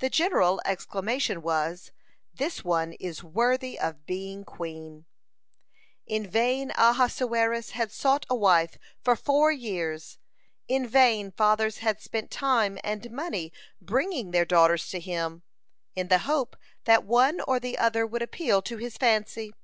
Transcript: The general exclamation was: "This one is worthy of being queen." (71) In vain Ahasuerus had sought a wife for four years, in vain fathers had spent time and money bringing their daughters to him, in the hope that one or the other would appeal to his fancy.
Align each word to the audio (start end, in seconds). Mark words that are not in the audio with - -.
The 0.00 0.10
general 0.10 0.60
exclamation 0.64 1.40
was: 1.40 1.92
"This 2.34 2.64
one 2.64 2.94
is 2.94 3.22
worthy 3.22 3.78
of 3.78 4.04
being 4.04 4.44
queen." 4.44 5.06
(71) 6.08 6.08
In 6.08 6.26
vain 6.28 6.72
Ahasuerus 6.76 7.70
had 7.70 7.92
sought 7.92 8.26
a 8.28 8.34
wife 8.34 8.76
for 9.00 9.14
four 9.14 9.52
years, 9.52 10.18
in 10.66 10.88
vain 10.88 11.30
fathers 11.30 11.78
had 11.78 12.00
spent 12.02 12.32
time 12.32 12.80
and 12.82 13.08
money 13.12 13.52
bringing 13.80 14.32
their 14.32 14.44
daughters 14.44 14.88
to 14.88 14.98
him, 14.98 15.44
in 15.94 16.08
the 16.08 16.18
hope 16.26 16.56
that 16.82 17.04
one 17.04 17.40
or 17.42 17.60
the 17.60 17.78
other 17.78 18.04
would 18.04 18.22
appeal 18.22 18.60
to 18.62 18.78
his 18.78 18.96
fancy. 18.96 19.54